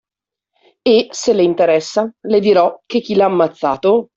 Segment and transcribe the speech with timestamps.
[0.93, 4.09] E, se le interessa, le dirò che chi l’ha ammazzato